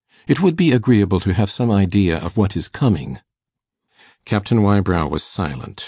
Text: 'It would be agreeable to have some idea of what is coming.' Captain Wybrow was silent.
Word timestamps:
'It 0.27 0.41
would 0.41 0.55
be 0.55 0.71
agreeable 0.71 1.19
to 1.19 1.31
have 1.31 1.47
some 1.47 1.69
idea 1.69 2.17
of 2.17 2.35
what 2.35 2.57
is 2.57 2.67
coming.' 2.67 3.19
Captain 4.25 4.63
Wybrow 4.63 5.07
was 5.07 5.23
silent. 5.23 5.79